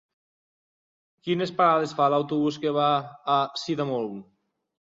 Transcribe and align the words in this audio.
Quines 1.27 1.53
parades 1.59 1.93
fa 2.01 2.09
l'autobús 2.15 2.59
que 2.65 2.73
va 2.81 2.89
a 3.37 3.39
Sidamon? 3.67 4.13